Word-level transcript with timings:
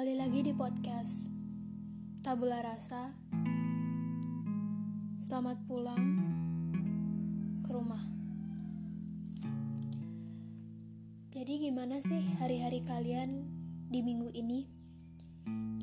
Kembali 0.00 0.16
lagi 0.16 0.40
di 0.40 0.56
podcast 0.56 1.28
Tabula 2.24 2.64
Rasa. 2.64 3.12
Selamat 5.20 5.60
pulang 5.68 6.04
ke 7.60 7.68
rumah. 7.68 8.00
Jadi 11.36 11.68
gimana 11.68 12.00
sih 12.00 12.32
hari-hari 12.40 12.80
kalian 12.80 13.44
di 13.92 14.00
minggu 14.00 14.32
ini? 14.32 14.64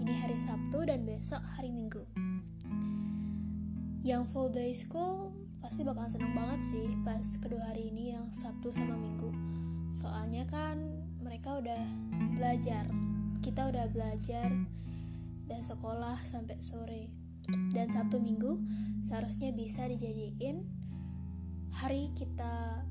Ini 0.02 0.14
hari 0.26 0.42
Sabtu 0.42 0.90
dan 0.90 1.06
besok 1.06 1.46
hari 1.54 1.70
Minggu. 1.70 2.02
Yang 4.02 4.34
full 4.34 4.50
day 4.50 4.74
school 4.74 5.30
pasti 5.62 5.86
bakal 5.86 6.10
seneng 6.10 6.34
banget 6.34 6.66
sih 6.66 6.90
pas 7.06 7.38
kedua 7.38 7.70
hari 7.70 7.94
ini 7.94 8.18
yang 8.18 8.34
Sabtu 8.34 8.74
sama 8.74 8.98
Minggu. 8.98 9.30
Soalnya 9.94 10.50
kan 10.50 11.06
mereka 11.22 11.62
udah 11.62 11.86
belajar 12.34 12.90
kita 13.42 13.70
udah 13.70 13.86
belajar 13.90 14.50
dan 15.48 15.62
sekolah 15.64 16.20
sampai 16.22 16.60
sore. 16.60 17.10
Dan 17.72 17.88
Sabtu 17.88 18.20
Minggu 18.20 18.60
seharusnya 19.08 19.56
bisa 19.56 19.88
dijadiin 19.88 20.68
hari 21.72 22.12
kita 22.12 22.84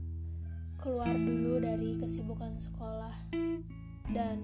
keluar 0.81 1.13
dulu 1.13 1.61
dari 1.61 1.97
kesibukan 2.01 2.57
sekolah 2.57 3.13
dan 4.13 4.39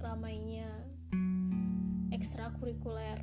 ramainya 0.00 0.68
ekstrakurikuler. 2.12 3.20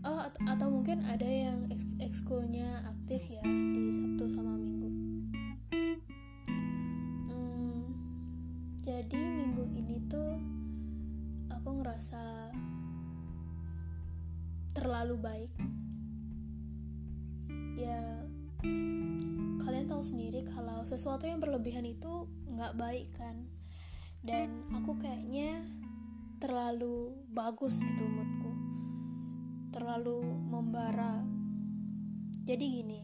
Oh 0.00 0.16
atau, 0.16 0.40
atau 0.48 0.68
mungkin 0.72 1.04
ada 1.04 1.28
yang 1.28 1.68
ekskulnya 2.00 2.88
aktif 2.88 3.20
ya 3.28 3.44
di 3.44 3.92
Sabtu 3.92 4.32
sama 4.32 4.56
Minggu 4.56 4.89
terlalu 15.00 15.16
baik. 15.24 15.52
Ya 17.72 18.20
kalian 19.64 19.88
tahu 19.88 20.04
sendiri 20.04 20.44
kalau 20.44 20.84
sesuatu 20.84 21.24
yang 21.24 21.40
berlebihan 21.40 21.88
itu 21.88 22.28
nggak 22.52 22.76
baik 22.76 23.08
kan? 23.16 23.48
Dan 24.20 24.68
aku 24.76 25.00
kayaknya 25.00 25.64
terlalu 26.36 27.16
bagus 27.32 27.80
gitu 27.80 28.04
moodku. 28.04 28.52
Terlalu 29.72 30.20
membara. 30.20 31.24
Jadi 32.44 32.64
gini 32.68 33.00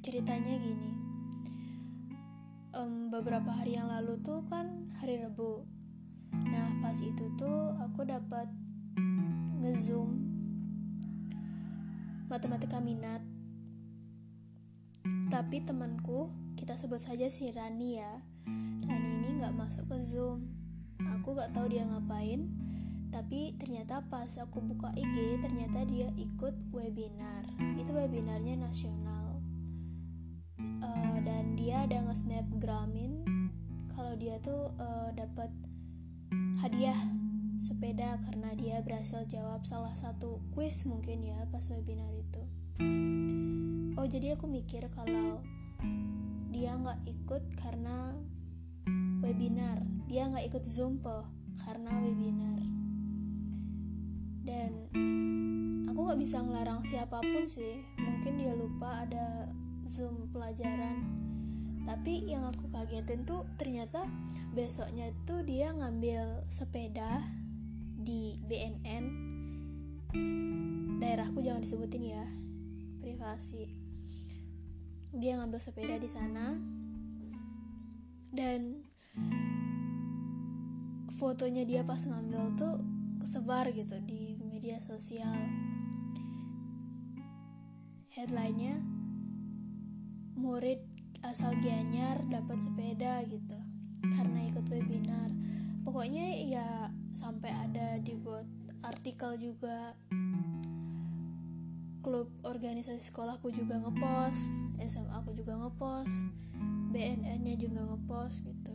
ceritanya 0.00 0.56
gini. 0.56 0.96
Um, 2.72 3.12
beberapa 3.12 3.52
hari 3.52 3.76
yang 3.76 3.92
lalu 3.92 4.16
tuh 4.24 4.40
kan 4.48 4.96
hari 4.96 5.20
Rebu. 5.20 5.60
Nah 6.40 6.80
pas 6.80 6.96
itu 6.96 7.28
tuh 7.36 7.76
aku 7.84 8.08
dapat 8.08 8.48
ngezoom 9.60 10.23
matematika 12.34 12.82
minat. 12.82 13.22
Tapi 15.30 15.62
temanku, 15.62 16.34
kita 16.58 16.74
sebut 16.74 16.98
saja 16.98 17.30
si 17.30 17.46
Rani 17.54 18.02
ya. 18.02 18.10
Rani 18.90 19.22
ini 19.22 19.38
nggak 19.38 19.54
masuk 19.54 19.86
ke 19.86 20.02
zoom. 20.02 20.50
Aku 20.98 21.38
nggak 21.38 21.54
tahu 21.54 21.70
dia 21.70 21.86
ngapain. 21.86 22.50
Tapi 23.14 23.54
ternyata 23.54 24.02
pas 24.10 24.26
aku 24.42 24.58
buka 24.58 24.90
IG, 24.98 25.46
ternyata 25.46 25.86
dia 25.86 26.10
ikut 26.18 26.74
webinar. 26.74 27.46
Itu 27.78 27.94
webinarnya 27.94 28.58
nasional. 28.58 29.38
Uh, 30.58 31.22
dan 31.22 31.54
dia 31.54 31.86
ada 31.86 32.02
nge-snapgramin 32.02 33.22
kalau 33.94 34.18
dia 34.18 34.42
tuh 34.42 34.74
uh, 34.82 35.14
dapat 35.14 35.54
hadiah 36.58 36.98
sepeda 37.64 38.20
karena 38.20 38.52
dia 38.52 38.84
berhasil 38.84 39.24
jawab 39.24 39.64
salah 39.64 39.96
satu 39.96 40.44
quiz 40.52 40.84
mungkin 40.84 41.24
ya 41.24 41.48
pas 41.48 41.64
webinar 41.72 42.12
itu. 42.12 42.42
Oh 43.96 44.04
jadi 44.04 44.36
aku 44.36 44.44
mikir 44.44 44.84
kalau 44.92 45.40
dia 46.52 46.76
nggak 46.76 47.00
ikut 47.08 47.42
karena 47.56 48.12
webinar, 49.24 49.80
dia 50.04 50.28
nggak 50.28 50.52
ikut 50.52 50.64
zoom 50.68 51.00
po 51.00 51.24
karena 51.64 51.88
webinar. 52.04 52.60
Dan 54.44 54.92
aku 55.88 55.98
nggak 56.04 56.20
bisa 56.20 56.44
ngelarang 56.44 56.84
siapa 56.84 57.24
pun 57.24 57.48
sih, 57.48 57.80
mungkin 57.96 58.36
dia 58.36 58.52
lupa 58.52 59.08
ada 59.08 59.48
zoom 59.88 60.28
pelajaran 60.36 61.24
tapi 61.84 62.24
yang 62.32 62.48
aku 62.48 62.72
kagetin 62.72 63.28
tuh 63.28 63.44
ternyata 63.60 64.08
besoknya 64.56 65.12
tuh 65.28 65.44
dia 65.44 65.68
ngambil 65.68 66.48
sepeda 66.48 67.20
di 68.04 68.36
BNN 68.44 69.04
daerahku 71.00 71.40
jangan 71.40 71.64
disebutin 71.64 72.04
ya 72.04 72.24
privasi. 73.00 73.72
Dia 75.14 75.40
ngambil 75.40 75.60
sepeda 75.60 75.96
di 75.96 76.10
sana. 76.10 76.52
Dan 78.34 78.82
fotonya 81.16 81.62
dia 81.64 81.86
pas 81.86 82.02
ngambil 82.02 82.58
tuh 82.58 82.76
kesebar 83.22 83.70
gitu 83.72 83.96
di 84.04 84.36
media 84.42 84.82
sosial. 84.84 85.32
Headlinenya 88.12 88.82
murid 90.34 90.82
asal 91.24 91.56
Gianyar 91.62 92.20
dapat 92.28 92.60
sepeda 92.60 93.24
gitu. 93.24 93.58
Karena 94.02 94.44
ikut 94.50 94.66
webinar. 94.68 95.30
Pokoknya 95.86 96.26
ya 96.44 96.68
sampai 97.14 97.54
ada 97.54 97.96
dibuat 98.02 98.44
artikel 98.82 99.38
juga. 99.38 99.94
Klub 102.04 102.28
organisasi 102.44 103.00
sekolahku 103.00 103.48
juga 103.48 103.80
ngepost 103.80 104.60
SMA 104.76 105.24
aku 105.24 105.32
juga 105.32 105.56
ngepost 105.56 106.28
BNN 106.92 107.40
nya 107.40 107.54
juga 107.56 107.80
ngepost 107.80 108.44
gitu. 108.44 108.74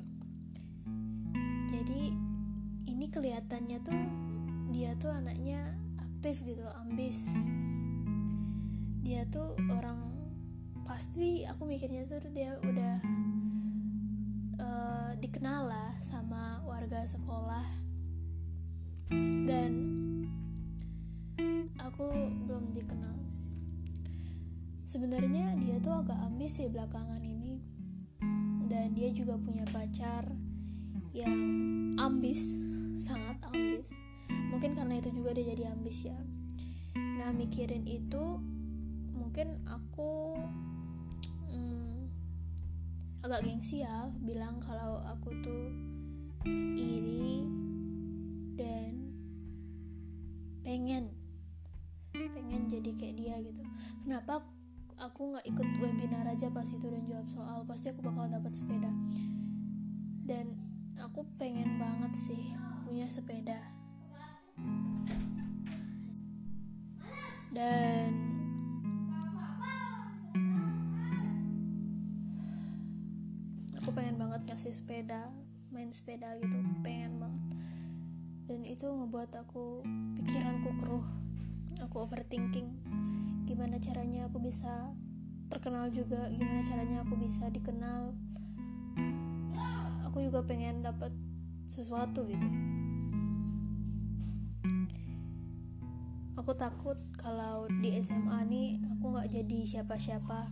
Jadi 1.70 2.10
ini 2.90 3.06
kelihatannya 3.06 3.78
tuh 3.86 4.02
dia 4.74 4.98
tuh 4.98 5.14
anaknya 5.14 5.78
aktif 6.02 6.42
gitu 6.42 6.66
ambis. 6.82 7.30
Dia 9.06 9.30
tuh 9.30 9.54
orang 9.70 10.10
pasti 10.90 11.46
aku 11.46 11.70
mikirnya 11.70 12.02
tuh 12.10 12.34
dia 12.34 12.58
udah 12.66 12.96
uh, 14.58 15.12
dikenal 15.22 15.70
lah 15.70 15.94
sama 16.02 16.66
warga 16.66 17.06
sekolah 17.06 17.89
dan 19.46 19.72
aku 21.82 22.10
belum 22.48 22.74
dikenal. 22.74 23.18
Sebenarnya 24.90 25.58
dia 25.62 25.78
tuh 25.82 26.02
agak 26.02 26.18
ambis 26.18 26.62
sih 26.62 26.70
belakangan 26.70 27.22
ini. 27.22 27.62
Dan 28.70 28.94
dia 28.94 29.10
juga 29.10 29.34
punya 29.42 29.66
pacar 29.74 30.30
yang 31.14 31.38
ambis 31.98 32.62
sangat 33.06 33.38
ambis. 33.50 33.90
Mungkin 34.54 34.78
karena 34.78 35.02
itu 35.02 35.10
juga 35.14 35.34
dia 35.34 35.54
jadi 35.54 35.74
ambis 35.74 36.06
ya. 36.06 36.20
Nah 36.98 37.34
mikirin 37.34 37.86
itu 37.86 38.42
mungkin 39.14 39.62
aku 39.70 40.38
agak 43.20 43.46
gengsi 43.46 43.84
ya 43.84 44.08
bilang 44.24 44.58
kalau 44.64 45.04
aku 45.04 45.30
tuh 45.44 45.70
iri 46.80 47.44
dan 48.60 49.16
pengen 50.68 51.16
pengen 52.12 52.68
jadi 52.68 52.92
kayak 53.00 53.16
dia 53.16 53.36
gitu. 53.40 53.64
Kenapa 54.04 54.44
aku 55.00 55.32
nggak 55.32 55.48
ikut 55.48 55.68
webinar 55.80 56.28
aja 56.28 56.52
pas 56.52 56.68
itu 56.68 56.84
dan 56.84 57.08
jawab 57.08 57.32
soal 57.32 57.64
pasti 57.64 57.88
aku 57.96 58.04
bakal 58.04 58.28
dapat 58.28 58.52
sepeda. 58.52 58.92
Dan 60.28 60.60
aku 61.00 61.24
pengen 61.40 61.80
banget 61.80 62.12
sih 62.12 62.52
punya 62.84 63.08
sepeda. 63.08 63.64
Dan 67.56 68.30
ngasih 74.60 74.76
sepeda 74.76 75.32
main 75.72 75.88
sepeda 75.96 76.36
gitu 76.36 76.60
pengen 76.84 77.16
banget 77.16 77.49
itu 78.70 78.86
ngebuat 78.86 79.34
aku 79.34 79.82
pikiranku 80.22 80.70
keruh. 80.78 81.08
Aku 81.90 82.06
overthinking. 82.06 82.70
Gimana 83.50 83.82
caranya 83.82 84.30
aku 84.30 84.38
bisa 84.38 84.94
terkenal 85.50 85.90
juga? 85.90 86.30
Gimana 86.30 86.62
caranya 86.62 87.02
aku 87.02 87.18
bisa 87.18 87.50
dikenal? 87.50 88.14
Aku 90.06 90.22
juga 90.22 90.46
pengen 90.46 90.86
dapat 90.86 91.10
sesuatu 91.66 92.30
gitu. 92.30 92.46
Aku 96.38 96.54
takut 96.54 96.98
kalau 97.18 97.66
di 97.82 97.98
SMA 98.06 98.46
nih 98.46 98.78
aku 98.94 99.18
nggak 99.18 99.34
jadi 99.34 99.60
siapa-siapa. 99.66 100.46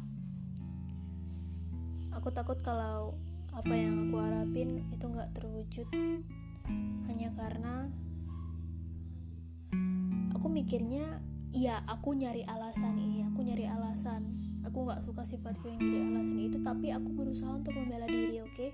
Aku 2.17 2.33
takut 2.33 2.57
kalau 2.65 3.13
apa 3.53 3.73
yang 3.77 4.09
aku 4.09 4.17
harapin 4.17 4.89
itu 4.89 5.05
nggak 5.05 5.37
terwujud. 5.37 5.85
Hanya 7.05 7.29
karena 7.37 7.87
mikirnya 10.57 11.21
ya 11.53 11.85
aku 11.85 12.17
nyari 12.17 12.41
alasan 12.49 12.97
ini 12.97 13.21
aku 13.29 13.45
nyari 13.45 13.69
alasan. 13.69 14.25
Aku 14.65 14.83
nggak 14.83 15.05
suka 15.05 15.23
sifatku 15.23 15.69
yang 15.69 15.79
nyari 15.79 16.01
alasan 16.17 16.37
itu 16.41 16.57
tapi 16.65 16.89
aku 16.89 17.13
berusaha 17.13 17.53
untuk 17.53 17.77
membela 17.77 18.09
diri 18.09 18.41
oke? 18.41 18.51
Okay? 18.57 18.71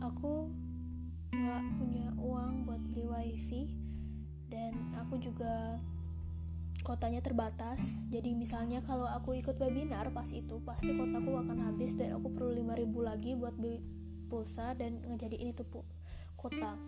aku 0.00 0.48
nggak 1.30 1.62
punya 1.76 2.08
uang 2.16 2.64
buat 2.64 2.80
beli 2.90 3.04
wifi 3.04 3.62
dan 4.48 4.72
aku 4.96 5.20
juga 5.20 5.76
kotanya 6.80 7.20
terbatas. 7.20 7.92
Jadi 8.08 8.32
misalnya 8.32 8.80
kalau 8.80 9.04
aku 9.06 9.36
ikut 9.36 9.60
webinar 9.60 10.08
pas 10.10 10.26
itu 10.32 10.58
pasti 10.64 10.96
kotaku 10.96 11.36
akan 11.36 11.68
habis 11.70 11.94
dan 11.94 12.16
aku 12.16 12.32
perlu 12.32 12.56
5000 12.56 12.90
lagi 13.04 13.36
buat 13.36 13.54
beli 13.54 13.78
pulsa 14.32 14.72
dan 14.72 15.04
ngejadiin 15.04 15.52
itu 15.52 15.64
kota. 16.34 16.80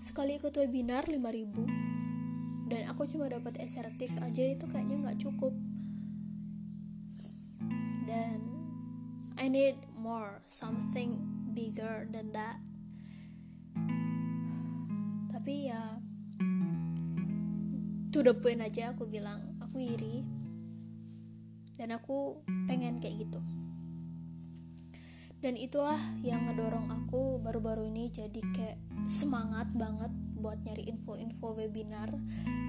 Sekali 0.00 0.40
ikut 0.40 0.56
webinar 0.56 1.04
5000 1.04 1.97
dan 2.68 2.84
aku 2.92 3.08
cuma 3.08 3.32
dapat 3.32 3.56
asertif 3.64 4.12
aja 4.20 4.44
itu 4.44 4.68
kayaknya 4.68 5.08
nggak 5.08 5.20
cukup. 5.24 5.56
Dan 8.04 8.44
I 9.40 9.48
need 9.48 9.80
more 9.96 10.44
something 10.44 11.16
bigger 11.56 12.04
than 12.12 12.32
that. 12.36 12.60
Tapi 15.32 15.72
ya 15.72 15.96
to 18.12 18.20
the 18.20 18.36
point 18.36 18.60
aja 18.60 18.92
aku 18.92 19.08
bilang 19.08 19.56
aku 19.64 19.80
iri. 19.80 20.20
Dan 21.72 21.96
aku 21.96 22.44
pengen 22.68 23.00
kayak 23.00 23.24
gitu 23.24 23.40
dan 25.38 25.54
itulah 25.54 25.98
yang 26.26 26.50
ngedorong 26.50 26.90
aku 26.90 27.38
baru-baru 27.38 27.86
ini 27.86 28.10
jadi 28.10 28.42
kayak 28.50 28.78
semangat 29.06 29.70
banget 29.70 30.10
buat 30.38 30.58
nyari 30.66 30.90
info-info 30.90 31.54
webinar. 31.54 32.10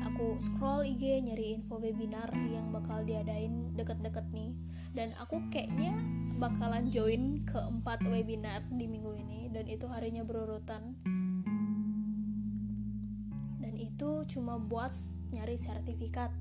Aku 0.05 0.37
scroll 0.37 0.85
IG 0.85 1.21
nyari 1.25 1.57
info 1.57 1.81
webinar 1.81 2.29
yang 2.49 2.69
bakal 2.69 3.01
diadain 3.01 3.73
deket-deket 3.73 4.25
nih. 4.29 4.53
Dan 4.93 5.17
aku 5.17 5.41
kayaknya 5.49 5.97
bakalan 6.37 6.93
join 6.93 7.41
ke 7.45 7.57
empat 7.57 8.05
webinar 8.05 8.61
di 8.69 8.85
minggu 8.85 9.17
ini 9.17 9.49
dan 9.49 9.65
itu 9.65 9.85
harinya 9.89 10.21
berurutan. 10.21 10.97
Dan 13.61 13.73
itu 13.77 14.25
cuma 14.29 14.61
buat 14.61 14.93
nyari 15.33 15.57
sertifikat. 15.57 16.33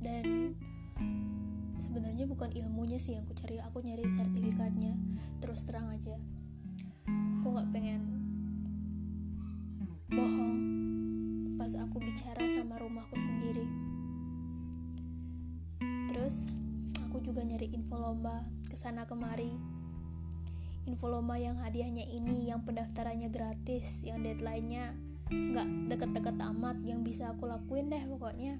Dan 0.00 0.56
sebenarnya 1.92 2.24
bukan 2.24 2.48
ilmunya 2.56 2.96
sih 2.96 3.20
yang 3.20 3.28
aku 3.28 3.36
cari. 3.36 3.60
Aku 3.60 3.84
nyari 3.84 4.08
sertifikatnya 4.08 4.96
terus 5.44 5.68
terang 5.68 5.92
aja. 5.92 6.16
Aku 7.44 7.52
nggak 7.52 7.68
pengen 7.68 8.00
bohong 10.08 10.56
pas 11.60 11.76
aku 11.76 12.00
bicara 12.00 12.48
sama 12.48 12.80
rumahku 12.80 13.12
sendiri. 13.20 13.68
Terus 16.08 16.48
aku 17.04 17.20
juga 17.20 17.44
nyari 17.44 17.68
info 17.76 18.00
lomba 18.00 18.40
ke 18.72 18.80
sana 18.80 19.04
kemari. 19.04 19.52
Info 20.88 21.12
lomba 21.12 21.36
yang 21.36 21.60
hadiahnya 21.60 22.08
ini 22.08 22.48
yang 22.48 22.64
pendaftarannya 22.64 23.28
gratis 23.28 24.00
yang 24.00 24.24
deadline-nya 24.24 24.96
nggak 25.28 25.68
deket-deket 25.92 26.40
amat 26.56 26.80
yang 26.88 27.04
bisa 27.04 27.36
aku 27.36 27.44
lakuin 27.44 27.92
deh 27.92 28.00
pokoknya 28.08 28.56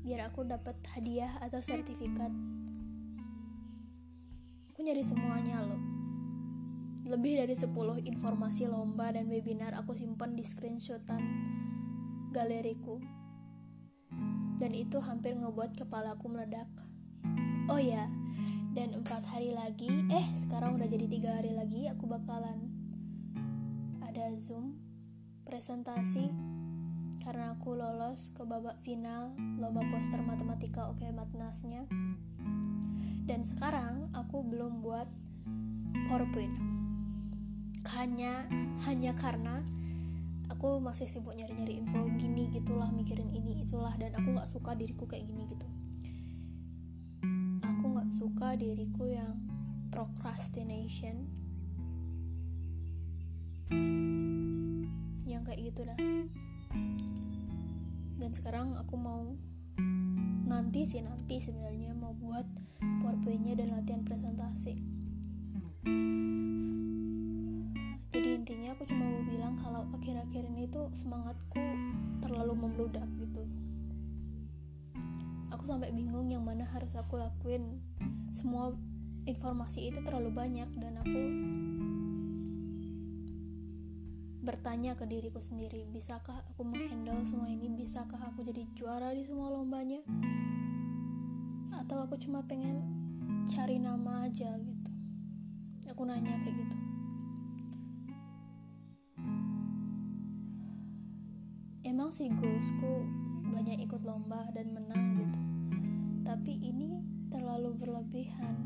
biar 0.00 0.28
aku 0.28 0.46
dapat 0.48 0.76
hadiah 0.96 1.36
atau 1.44 1.60
sertifikat. 1.60 2.32
Aku 4.72 4.78
nyari 4.80 5.04
semuanya 5.04 5.60
loh. 5.64 5.82
Lebih 7.04 7.42
dari 7.44 7.54
10 7.56 7.72
informasi 8.06 8.70
lomba 8.70 9.10
dan 9.12 9.26
webinar 9.28 9.76
aku 9.76 9.96
simpan 9.96 10.36
di 10.36 10.44
screenshotan 10.46 11.22
galeriku. 12.32 13.00
Dan 14.60 14.76
itu 14.76 15.00
hampir 15.00 15.36
ngebuat 15.36 15.76
kepalaku 15.76 16.28
meledak. 16.28 16.68
Oh 17.68 17.80
ya 17.80 18.08
dan 18.70 18.94
empat 18.94 19.26
hari 19.26 19.50
lagi 19.50 19.90
eh 20.14 20.26
sekarang 20.38 20.78
udah 20.78 20.86
jadi 20.86 21.06
tiga 21.10 21.30
hari 21.42 21.50
lagi 21.58 21.90
aku 21.90 22.06
bakalan 22.06 22.70
ada 24.06 24.30
zoom 24.38 24.78
presentasi 25.42 26.30
karena 27.20 27.52
aku 27.52 27.76
lolos 27.76 28.32
ke 28.32 28.42
babak 28.48 28.80
final 28.80 29.36
lomba 29.60 29.84
poster 29.92 30.24
matematika 30.24 30.88
oke 30.88 31.04
matnasnya. 31.12 31.84
Dan 33.28 33.44
sekarang 33.46 34.08
aku 34.16 34.42
belum 34.42 34.80
buat 34.80 35.06
PowerPoint. 36.08 36.56
Hanya 37.92 38.48
hanya 38.88 39.12
karena 39.12 39.60
aku 40.48 40.80
masih 40.80 41.06
sibuk 41.06 41.36
nyari-nyari 41.36 41.78
info 41.78 42.08
gini 42.16 42.48
gitulah 42.50 42.88
mikirin 42.90 43.28
ini 43.30 43.62
itulah 43.68 43.92
dan 44.00 44.16
aku 44.16 44.34
nggak 44.34 44.50
suka 44.50 44.72
diriku 44.74 45.04
kayak 45.04 45.28
gini 45.28 45.44
gitu. 45.46 45.66
Aku 47.62 47.84
nggak 47.94 48.10
suka 48.16 48.56
diriku 48.56 49.06
yang 49.12 49.36
procrastination. 49.92 51.28
Yang 55.28 55.42
kayak 55.46 55.60
gitu 55.70 55.80
dah 55.86 55.98
dan 58.20 58.30
sekarang 58.30 58.78
aku 58.78 58.94
mau 58.94 59.24
nanti 60.46 60.86
sih 60.86 61.00
nanti 61.02 61.40
sebenarnya 61.42 61.94
mau 61.96 62.14
buat 62.14 62.44
powerpointnya 63.00 63.58
dan 63.58 63.74
latihan 63.74 64.02
presentasi. 64.04 64.78
Jadi 68.10 68.28
intinya 68.34 68.74
aku 68.74 68.84
cuma 68.90 69.06
mau 69.06 69.22
bilang 69.24 69.54
kalau 69.56 69.86
akhir-akhir 69.94 70.42
ini 70.46 70.66
tuh 70.66 70.90
semangatku 70.92 71.62
terlalu 72.20 72.54
membludak 72.54 73.06
gitu. 73.16 73.46
Aku 75.54 75.64
sampai 75.64 75.94
bingung 75.94 76.26
yang 76.28 76.42
mana 76.42 76.66
harus 76.68 76.92
aku 76.98 77.16
lakuin. 77.16 77.80
Semua 78.34 78.74
informasi 79.24 79.90
itu 79.90 80.02
terlalu 80.02 80.34
banyak 80.34 80.68
dan 80.78 80.98
aku 81.00 81.22
bertanya 84.40 84.96
ke 84.96 85.04
diriku 85.04 85.44
sendiri, 85.44 85.84
bisakah 85.92 86.40
aku 86.48 86.64
menghandle 86.64 87.20
semua 87.28 87.52
ini? 87.52 87.68
Bisakah 87.68 88.32
aku 88.32 88.40
jadi 88.40 88.64
juara 88.72 89.12
di 89.12 89.20
semua 89.20 89.52
lombanya? 89.52 90.00
Atau 91.76 92.00
aku 92.00 92.16
cuma 92.16 92.40
pengen 92.48 92.80
cari 93.52 93.76
nama 93.76 94.24
aja 94.24 94.56
gitu? 94.56 94.90
Aku 95.92 96.08
nanya 96.08 96.40
kayak 96.40 96.56
gitu. 96.56 96.76
Emang 101.84 102.08
sih 102.08 102.32
goalsku 102.32 103.04
banyak 103.52 103.84
ikut 103.84 104.00
lomba 104.08 104.48
dan 104.56 104.72
menang 104.72 105.20
gitu. 105.20 105.40
Tapi 106.24 106.56
ini 106.64 107.04
terlalu 107.28 107.76
berlebihan. 107.76 108.56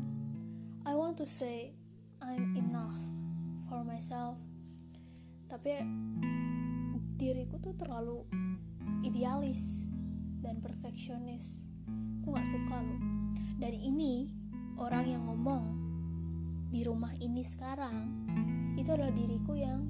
I 0.87 0.95
want 0.95 1.19
to 1.19 1.27
say 1.27 1.75
I'm 2.23 2.55
enough 2.55 2.95
for 3.67 3.83
myself 3.83 4.44
tapi 5.45 5.77
diriku 7.15 7.61
tuh 7.61 7.73
terlalu 7.77 8.25
idealis 9.05 9.85
dan 10.41 10.59
perfeksionis. 10.61 11.65
Aku 12.21 12.33
nggak 12.33 12.49
suka 12.49 12.77
loh. 12.81 13.01
Dan 13.61 13.73
ini 13.73 14.29
orang 14.75 15.05
yang 15.07 15.23
ngomong 15.29 15.63
di 16.69 16.83
rumah 16.83 17.13
ini 17.23 17.39
sekarang 17.45 18.27
itu 18.75 18.89
adalah 18.91 19.13
diriku 19.13 19.55
yang 19.55 19.87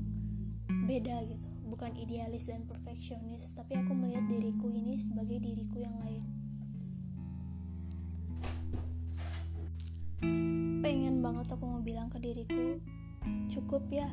beda 0.86 1.26
gitu. 1.26 1.50
Bukan 1.66 1.98
idealis 1.98 2.46
dan 2.46 2.70
perfeksionis 2.70 3.58
tapi 3.58 3.76
aku 3.76 3.92
melihat 3.98 4.24
diriku 4.30 4.70
ini 4.70 5.02
sebagai 5.02 5.42
diriku 5.42 5.82
yang 5.82 5.98
lain. 6.04 6.24
Pengen 10.86 11.26
banget 11.26 11.50
aku 11.50 11.66
mau 11.66 11.82
bilang 11.82 12.08
ke 12.14 12.22
diriku 12.22 12.78
cukup 13.50 13.90
ya 13.90 14.06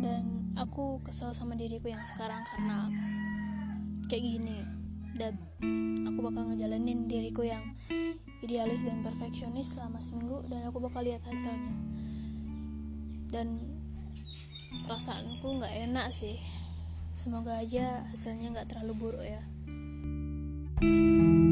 dan 0.00 0.52
aku 0.56 1.00
kesel 1.04 1.32
sama 1.36 1.56
diriku 1.56 1.92
yang 1.92 2.02
sekarang 2.04 2.42
karena 2.48 2.88
kayak 4.08 4.24
gini. 4.24 4.58
Dan 5.14 5.36
aku 6.08 6.18
bakal 6.24 6.48
ngejalanin 6.48 7.04
diriku 7.04 7.44
yang 7.44 7.76
idealis 8.40 8.88
dan 8.88 9.04
perfeksionis 9.04 9.76
selama 9.76 10.00
seminggu 10.00 10.40
dan 10.48 10.64
aku 10.64 10.80
bakal 10.80 11.04
lihat 11.04 11.20
hasilnya. 11.28 11.76
Dan 13.30 13.60
perasaanku 14.88 15.60
nggak 15.60 15.76
enak 15.92 16.08
sih. 16.10 16.40
Semoga 17.20 17.60
aja 17.60 18.08
hasilnya 18.08 18.56
nggak 18.56 18.68
terlalu 18.72 18.92
buruk 18.96 19.24
ya. 19.24 19.44
thank 20.80 21.44
you 21.44 21.49